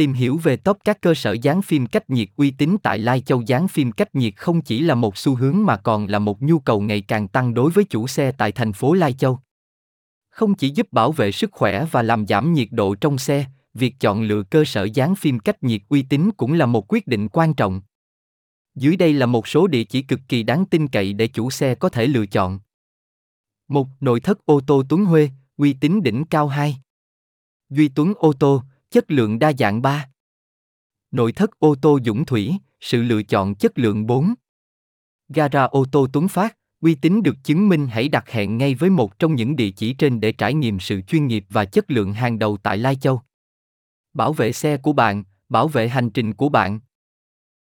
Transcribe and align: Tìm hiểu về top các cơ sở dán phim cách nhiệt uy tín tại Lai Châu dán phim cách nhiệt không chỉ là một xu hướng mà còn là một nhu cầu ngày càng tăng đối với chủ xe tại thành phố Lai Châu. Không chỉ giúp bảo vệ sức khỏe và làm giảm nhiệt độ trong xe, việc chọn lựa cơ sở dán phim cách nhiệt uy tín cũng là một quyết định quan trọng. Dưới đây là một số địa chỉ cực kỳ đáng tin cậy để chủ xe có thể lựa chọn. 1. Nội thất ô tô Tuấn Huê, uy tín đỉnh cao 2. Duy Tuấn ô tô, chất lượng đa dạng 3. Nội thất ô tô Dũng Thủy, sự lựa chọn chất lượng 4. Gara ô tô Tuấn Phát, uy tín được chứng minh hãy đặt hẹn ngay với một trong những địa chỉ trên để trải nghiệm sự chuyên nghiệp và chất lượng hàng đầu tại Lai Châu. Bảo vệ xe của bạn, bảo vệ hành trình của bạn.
Tìm 0.00 0.12
hiểu 0.12 0.36
về 0.36 0.56
top 0.56 0.78
các 0.84 1.00
cơ 1.00 1.14
sở 1.14 1.32
dán 1.32 1.62
phim 1.62 1.86
cách 1.86 2.10
nhiệt 2.10 2.28
uy 2.36 2.50
tín 2.50 2.76
tại 2.82 2.98
Lai 2.98 3.20
Châu 3.20 3.42
dán 3.42 3.68
phim 3.68 3.92
cách 3.92 4.14
nhiệt 4.14 4.36
không 4.36 4.62
chỉ 4.62 4.80
là 4.80 4.94
một 4.94 5.16
xu 5.16 5.34
hướng 5.34 5.64
mà 5.64 5.76
còn 5.76 6.06
là 6.06 6.18
một 6.18 6.42
nhu 6.42 6.58
cầu 6.58 6.80
ngày 6.80 7.00
càng 7.00 7.28
tăng 7.28 7.54
đối 7.54 7.70
với 7.70 7.84
chủ 7.84 8.06
xe 8.06 8.32
tại 8.32 8.52
thành 8.52 8.72
phố 8.72 8.94
Lai 8.94 9.12
Châu. 9.12 9.38
Không 10.30 10.54
chỉ 10.54 10.68
giúp 10.68 10.92
bảo 10.92 11.12
vệ 11.12 11.32
sức 11.32 11.52
khỏe 11.52 11.86
và 11.90 12.02
làm 12.02 12.26
giảm 12.26 12.52
nhiệt 12.52 12.68
độ 12.70 12.94
trong 12.94 13.18
xe, 13.18 13.44
việc 13.74 13.94
chọn 14.00 14.22
lựa 14.22 14.42
cơ 14.42 14.64
sở 14.64 14.84
dán 14.84 15.14
phim 15.14 15.38
cách 15.38 15.62
nhiệt 15.62 15.82
uy 15.88 16.02
tín 16.02 16.30
cũng 16.36 16.52
là 16.52 16.66
một 16.66 16.92
quyết 16.92 17.06
định 17.06 17.28
quan 17.28 17.54
trọng. 17.54 17.80
Dưới 18.74 18.96
đây 18.96 19.12
là 19.12 19.26
một 19.26 19.48
số 19.48 19.66
địa 19.66 19.84
chỉ 19.84 20.02
cực 20.02 20.20
kỳ 20.28 20.42
đáng 20.42 20.64
tin 20.66 20.88
cậy 20.88 21.12
để 21.12 21.26
chủ 21.26 21.50
xe 21.50 21.74
có 21.74 21.88
thể 21.88 22.06
lựa 22.06 22.26
chọn. 22.26 22.60
1. 23.68 23.88
Nội 24.00 24.20
thất 24.20 24.46
ô 24.46 24.60
tô 24.66 24.82
Tuấn 24.88 25.04
Huê, 25.04 25.30
uy 25.56 25.72
tín 25.72 26.02
đỉnh 26.02 26.24
cao 26.24 26.48
2. 26.48 26.76
Duy 27.70 27.88
Tuấn 27.88 28.12
ô 28.16 28.32
tô, 28.32 28.62
chất 28.90 29.10
lượng 29.10 29.38
đa 29.38 29.52
dạng 29.58 29.82
3. 29.82 30.08
Nội 31.10 31.32
thất 31.32 31.58
ô 31.58 31.74
tô 31.82 31.98
Dũng 32.04 32.24
Thủy, 32.24 32.54
sự 32.80 33.02
lựa 33.02 33.22
chọn 33.22 33.54
chất 33.54 33.78
lượng 33.78 34.06
4. 34.06 34.34
Gara 35.28 35.64
ô 35.64 35.84
tô 35.92 36.06
Tuấn 36.12 36.28
Phát, 36.28 36.56
uy 36.80 36.94
tín 36.94 37.22
được 37.22 37.36
chứng 37.44 37.68
minh 37.68 37.86
hãy 37.86 38.08
đặt 38.08 38.30
hẹn 38.30 38.58
ngay 38.58 38.74
với 38.74 38.90
một 38.90 39.18
trong 39.18 39.34
những 39.34 39.56
địa 39.56 39.70
chỉ 39.70 39.92
trên 39.92 40.20
để 40.20 40.32
trải 40.32 40.54
nghiệm 40.54 40.80
sự 40.80 41.00
chuyên 41.00 41.26
nghiệp 41.26 41.44
và 41.48 41.64
chất 41.64 41.90
lượng 41.90 42.12
hàng 42.12 42.38
đầu 42.38 42.56
tại 42.56 42.78
Lai 42.78 42.96
Châu. 42.96 43.20
Bảo 44.14 44.32
vệ 44.32 44.52
xe 44.52 44.76
của 44.76 44.92
bạn, 44.92 45.24
bảo 45.48 45.68
vệ 45.68 45.88
hành 45.88 46.10
trình 46.10 46.34
của 46.34 46.48
bạn. 46.48 46.80